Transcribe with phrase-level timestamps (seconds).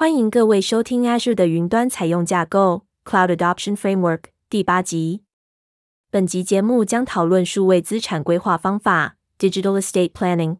[0.00, 5.24] 欢迎各位收听 Azure 的云端采用架构 Cloud Adoption Framework 第八集。
[6.08, 10.56] 本集节目将讨论数位资产规划方法 Digital Estate Planning。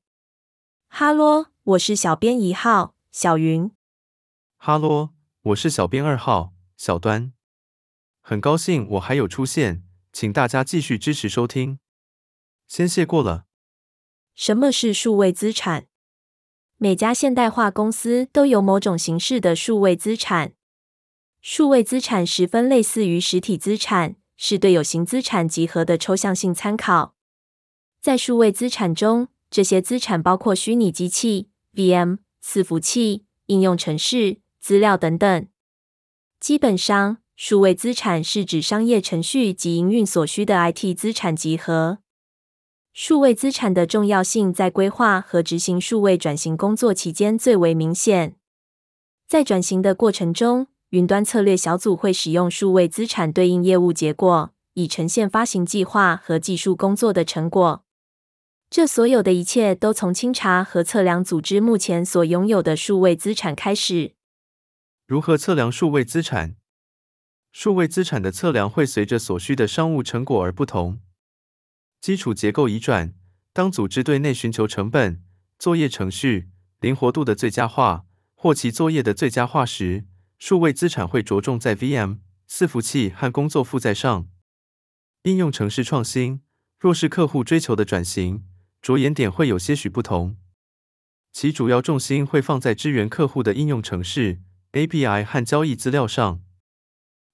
[0.88, 3.70] 哈喽，我是小编一号小云。
[4.58, 5.08] 哈喽，
[5.40, 7.32] 我是小编二号小端。
[8.20, 9.82] 很高兴我还有出现，
[10.12, 11.78] 请大家继续支持收听。
[12.66, 13.46] 先谢过了。
[14.34, 15.86] 什么是数位资产？
[16.82, 20.54] 每家现代化公司都有某种形式的数位资产。
[21.42, 27.14] 数位资产十分类似于实体资产，是对有形资产集合的抽象性参考。
[28.00, 35.46] 在数位资产中，这些资产包括虚拟机器、VM、伺服器、应用程式、资料等等。
[36.40, 41.98] 基本上，数位资产是指商业程序及营运所需的 IT 资产集合。
[42.92, 48.36] 数位资产的重要性在规划和执行数位转型工作期间最为明显。
[49.28, 57.84] 在转型的过程中，云端策略小组会使用数位资产对应业务结果，以呈现发行计划和技术工作的成果。
[58.68, 64.14] 这所有的一切都从清查和测量组织目前所拥有的数位资产开始。
[65.06, 66.56] 如何测量数位资产？
[67.52, 71.00] 数位资产的测量会随着所需的商务成果而不同。
[72.00, 73.14] 基础结构移转：
[73.52, 75.22] 当组织对内寻求成本、
[75.58, 76.48] 作业程序、
[76.80, 80.06] 灵活度的最佳化，或其作业的最佳化时，
[80.38, 84.26] 数位资产会着重在 VM、伺服器和工作负载上。
[85.24, 86.40] 应用程式创新：
[86.78, 88.44] 若是客户追求的转型，
[88.80, 90.38] 着眼点会有些许不同。
[91.32, 94.40] 其主要重心会放在支援客户的应用程式、
[94.72, 96.40] API 和交易资料上。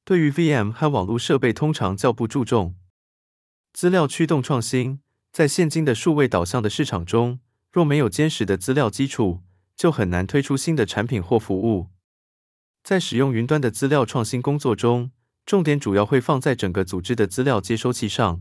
[0.04, 2.74] 对于 VM 和网络设备，通常较不注重。
[3.76, 9.42] 资料驱动创新，在现今的数位导向的市场中，若没有坚实的资料基础，
[9.76, 11.88] 就很难推出新的产品或服务。
[12.82, 15.10] 在使用云端的资料创新工作中，
[15.44, 18.40] 重点主要会放在整个组织的资料接收器上。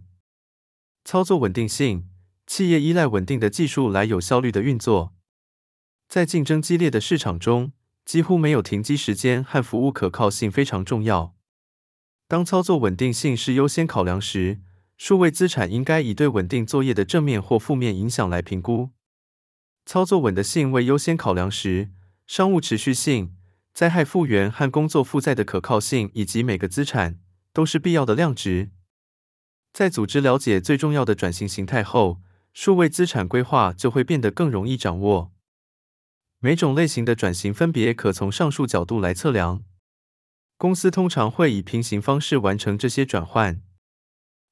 [1.03, 2.07] 操作稳定性，
[2.47, 5.13] 企业依赖稳定的技术来有效率的运作。
[6.07, 7.73] 在竞争激烈的市场中，
[8.05, 11.35] 几乎没有停机时间和服务可靠性非常重要。
[12.29, 14.61] 当操作稳定性是优先考量时，
[14.97, 18.91] 数位资产应该以对稳定作业的正面或负面影响来评估。
[19.85, 21.91] 操作稳的性为优先考量时，
[22.25, 23.35] 商务持续性、
[23.73, 27.19] 灾害复原和工作负载的可靠性以及每个资产
[27.53, 28.71] 都是必要的量值。
[29.73, 32.21] 在组织了解最重要的转型形态后，
[32.53, 35.33] 数位资产规划就会变得更容易掌握。
[36.39, 39.63] 每种类型的转型分别可从上述角度来测量。
[40.57, 43.61] 公司通常会以平行方式完成这些转换。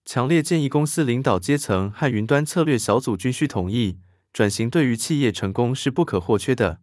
[0.05, 3.99] 强烈建议公司领导阶层和云端策略小组均需同意，
[4.33, 6.81] 转型对于企业成功是不可或缺的。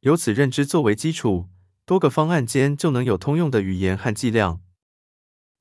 [0.00, 1.48] 由此认知作为基础，
[1.84, 4.60] 多个方案间就能有通用的语言和计量。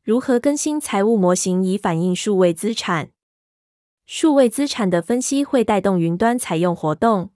[0.03, 3.11] 如何更新财务模型以反映数位资产？
[4.07, 7.31] 数位资产的分析会带动云端采用活动，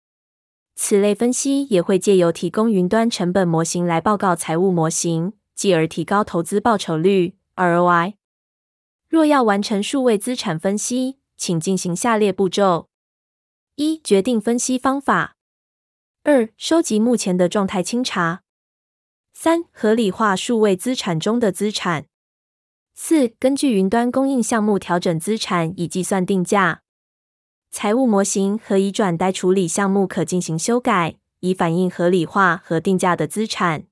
[0.76, 8.14] 此类分析也会借由提供云端成本模型来报告财务模型，继而提高投资报酬率 （ROI）。
[9.12, 12.88] 若要完成数位资产分析，请进行下列步骤：
[13.74, 15.34] 一、决定分析方法；
[16.22, 18.38] 二、收集目前的状态清查；
[19.34, 22.04] 三、合理化数位资产中的资产；
[22.94, 26.80] 四、根据云端供应项目调整资产以计算定价。
[27.70, 33.84] 财务模型和移转待处理项目可进行修改，以反映合理化和定价的资产。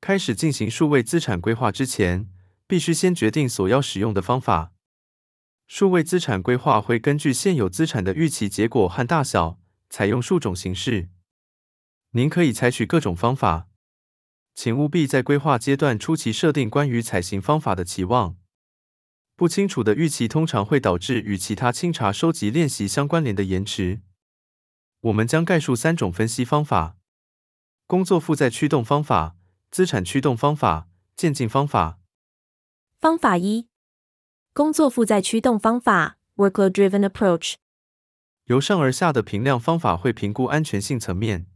[0.00, 2.26] 开始进行数位资产规划之前，
[2.66, 4.72] 必须先决定所要使用的方法。
[5.66, 9.58] 数位资产规划会根据现有资产的预期结果和大小，
[9.88, 11.08] 采用数种形式。
[12.10, 13.68] 您可以采取各种方法，
[14.54, 18.36] 请务必在规划阶段初期设定关于采行方法的期望。
[19.34, 24.02] 不清楚的预期通常会导致与其他清查收集练习相关联的延迟。
[25.00, 26.98] 我们将概述三种分析方法：
[27.86, 29.36] 工作负载驱动方法、
[29.70, 31.98] 资产驱动方法、渐进方法。
[33.02, 33.66] 方法一：
[34.52, 37.54] 工作负载驱动方法 （Workload-Driven Approach）。
[38.44, 41.48] 由上而下的评量方法会评估安全性层面。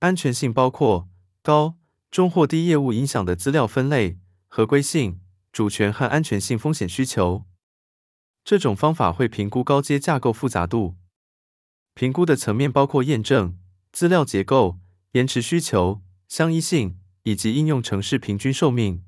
[0.00, 1.08] 安全性包括
[1.42, 1.78] 高、
[2.10, 4.18] 中或低业务影响的资料分类、
[4.48, 7.46] 合规性、主权和安全性风险需求。
[8.44, 10.96] 这种方法会评估高阶架构复杂度。
[11.94, 13.58] 评估的层面包括验证、
[13.92, 14.78] 资料结构、
[15.12, 19.02] 延迟需求、相依性以及应用程式平均寿命。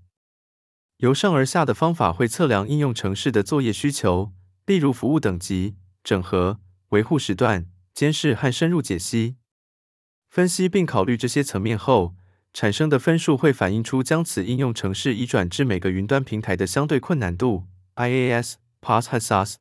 [1.03, 4.33] 由上而下的方法会测量应用程式的作业需求，
[4.67, 6.61] 例如服务等级、整合、
[6.91, 9.35] 维护时段、监视和深入解析。
[10.31, 12.15] 分析并考虑这些层面后，
[12.53, 17.67] 产生的分数会反映出将此应用程式移转至每个云端平台的相对困难度
[17.97, 19.57] （IAS、PaaS 和 SaaS）。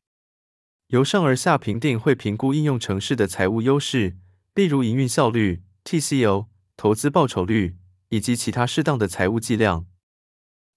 [0.90, 4.16] 由上而下评定会评估应用程式的财务优势，
[4.54, 6.46] 例如营运效率 （TCO）、
[6.78, 7.78] 投资报酬率
[8.10, 9.88] 以及其他适当的财务计量。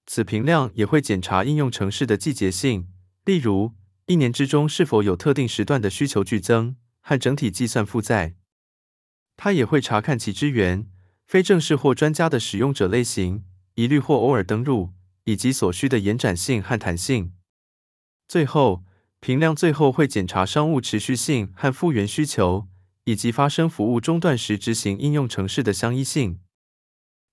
[0.05, 2.87] 此评量也会检查应用程式的季节性，
[3.25, 3.73] 例如
[4.05, 8.35] 一年之中是否有特定时段的需求剧增和整体计算负载。
[9.35, 10.87] 它也会查看其支援
[11.25, 13.43] 非正式或专家的使用者类型、
[13.73, 14.93] 一律或偶尔登录，
[15.23, 17.33] 以及所需的延展性和弹性。
[18.27, 18.83] 最后，
[19.19, 22.67] 评量最后会检查商务持续性和复原需求，
[23.05, 26.39] 以及发生服务中断时执行应用程式的相依性。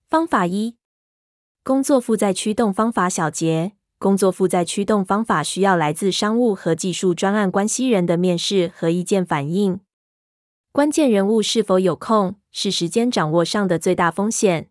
[0.09, 0.75] 方法一：
[1.65, 3.71] 工作负载驱动方法小结。
[3.97, 9.79] 工作负载驱动方法需要来自商务和技术专案关系人的面试和意见反映。
[10.73, 14.69] 关键人物是否有空，是时间掌握上的最大风险。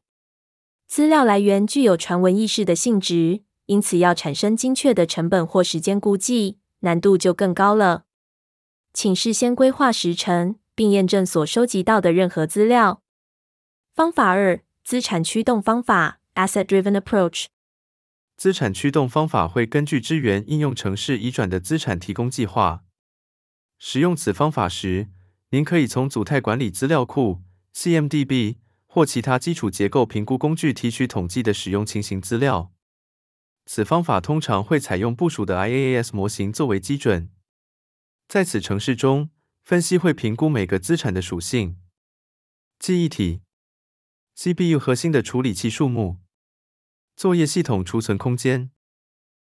[0.86, 8.04] 资料来源具有传闻意识的性质，因此要产生精确的成本或时间估计，难度就更高了。
[8.92, 13.00] 请事先规划时程，并验证所收集到的任何资料。
[13.94, 17.46] 方法二：资产驱动方法 （Asset-Driven Approach）。
[18.36, 22.84] 资产驱动方法会根据支援应用程式移转的资产提供计划。
[23.78, 25.10] 使用此方法时，
[25.50, 27.42] 您可以从组态管理资料库
[27.74, 28.56] （CMDB）
[28.86, 32.72] 或其他基础结构评估工具提取统计的使用情形资料。
[33.66, 37.30] 此方法通常会采用部署的 IaaS 模型作为基准。
[38.26, 39.30] 在此程式中，
[39.62, 41.78] 分析会评估每个资产的属性：
[42.78, 43.42] 记忆体、
[44.34, 46.20] CPU 核心的处理器数目、
[47.14, 48.70] 作业系统储存空间、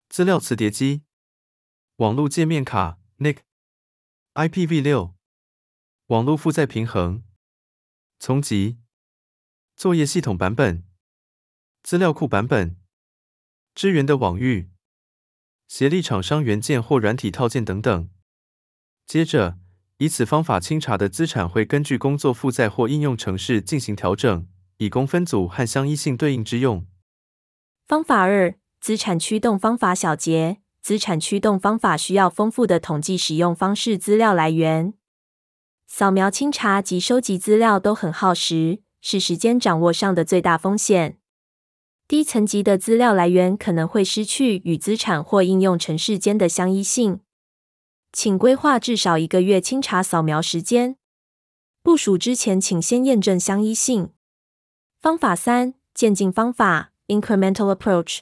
[0.09, 1.03] 资料磁碟机、
[1.95, 3.39] 网络界面卡 （NIC）、
[4.33, 5.13] IPv6。
[6.07, 7.23] 网络负载平衡、
[8.19, 8.77] 丛集、
[9.75, 10.85] 作业系统版本、
[11.81, 12.77] 资料库版本、
[13.73, 14.69] 支援的网域、
[15.67, 18.11] 协力厂商元件或软体套件等等。
[19.07, 19.57] 接着，
[19.97, 24.47] 以此方法清查的资产会根据工作负载或应用程式进行调整，
[24.83, 26.85] 以供分组和相依性对应之用。
[27.87, 30.57] 方法二：资产驱动方法小结。
[30.81, 34.93] 资产驱动方法需要丰富的统计使用方式资料来源。
[35.87, 41.17] 扫描、清查及收集资料都很耗时，是时间掌握上的最大风险。
[42.05, 47.21] 低层级的资料来源可能会失去与资产或应用程式间的相依性。
[48.11, 50.97] 请规划至少一个月清查扫描时间。
[51.81, 54.09] 部署之前，请先验证相依性。
[55.03, 58.19] 方法三：渐进方法 （Incremental Approach）。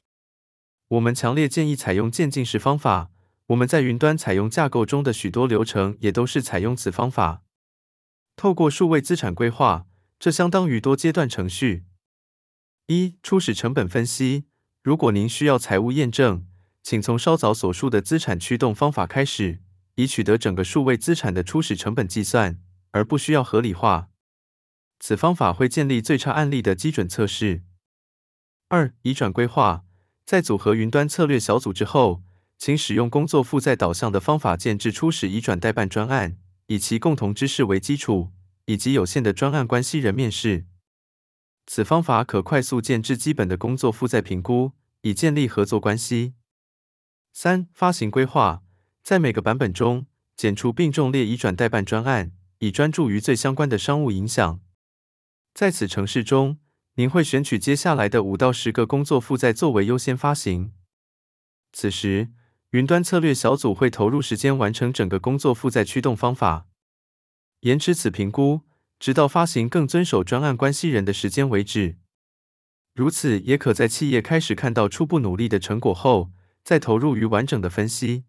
[0.87, 3.11] 我们强烈建议采用渐进式方法。
[3.49, 7.43] 我们在云端采用架构中的许多流程也都是采用此方法。
[8.35, 9.85] 透过数位资产规划，
[10.17, 11.83] 这相当于多阶段程序。
[12.87, 14.45] 一、初始成本分析。
[14.81, 16.47] 如果您需要财务验证，
[16.81, 19.59] 请从稍早所述的资产驱动方法开始，
[19.93, 24.07] 以取得整个数位资产的初始成本计算，而不需要合理化。
[25.03, 27.63] 此方法会建立最差案例的基准测试。
[28.69, 29.83] 二、移转规划。
[30.23, 32.23] 在组合云端策略小组之后，
[32.57, 36.37] 请使用工作负载导向的方法建置初始移转代办专案。
[36.67, 38.31] 以其共同知识为基础，
[38.65, 40.67] 以及有限的专案关系人面试。
[41.65, 44.71] 此方法可快速建置基本的工作负载评估，
[45.01, 46.35] 以建立合作关系。
[47.33, 48.61] 三、发行规划，
[49.03, 50.05] 在每个版本中
[50.37, 54.61] 减除并重列移转代办专案，以专注于最相关的商务影响。
[55.53, 56.59] 在此城市中，
[56.95, 60.73] 您会选取接下来的五到十个工作负载作为优先发行。
[61.73, 62.29] 此时，
[62.71, 66.67] 云端策略小组会投入时间完成整个工作负载驱动方法，
[67.61, 68.61] 延迟此评估，
[68.97, 71.97] 直到发行更遵守专案关系人的时间为止。
[72.93, 76.31] 如此，也可在企业开始看到初步努力的成果后，
[76.63, 78.23] 再投入于完整的分析。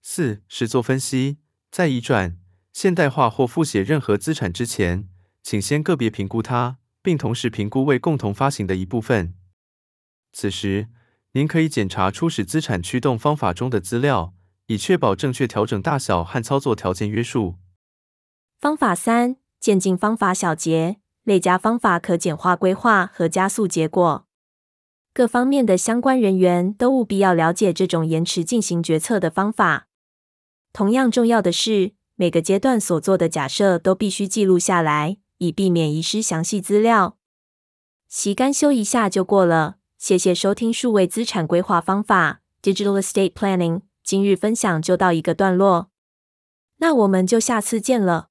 [0.00, 1.38] 四、实作分析，
[1.70, 2.38] 在移转、
[2.72, 5.09] 现代化或复写任何资产之前，
[5.42, 9.34] 请先个别评估它，并同时评估未共同发行的一部分。
[10.32, 10.88] 此时，
[11.32, 14.34] 您可以检查初始资产驱动方法中的资料，
[14.66, 17.56] 以确保正确调整大小和操作条件约束。
[18.60, 20.98] 方法三：渐进方法小结。
[21.24, 24.26] 累加方法可简化规划和加速结果。
[25.12, 29.86] 各方面的相关人员都务必要了解这种延迟进行决策的方法。
[30.72, 37.18] 同样重要的是，每个阶段所做的假设都必须记录下来，以避免遗失详细资料。
[38.08, 39.76] 习干修一下就过了。
[39.98, 43.82] 谢谢收听数位资产规划方法 （Digital Estate Planning）。
[44.02, 45.90] 今日分享就到一个段落，
[46.78, 48.29] 那我们就下次见了。